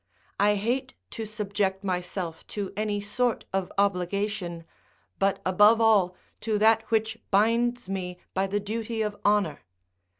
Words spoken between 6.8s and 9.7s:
which binds me by the duty of honour.